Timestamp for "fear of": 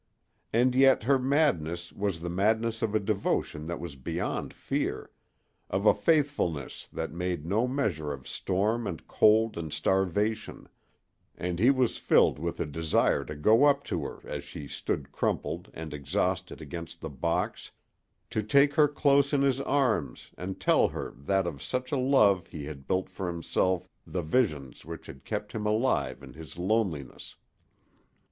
4.51-5.85